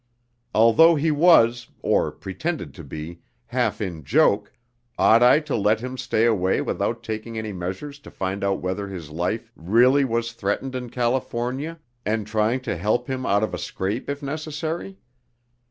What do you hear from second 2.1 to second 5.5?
pretended to be, half in joke, ought I